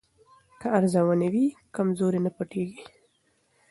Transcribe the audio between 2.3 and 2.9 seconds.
پټیږي.